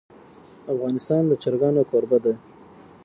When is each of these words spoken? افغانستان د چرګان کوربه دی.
افغانستان 0.73 1.23
د 1.27 1.31
چرګان 1.43 1.75
کوربه 1.89 2.17
دی. 2.23 2.33